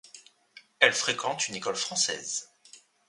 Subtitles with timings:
[0.79, 2.49] Elle fréquente une école française.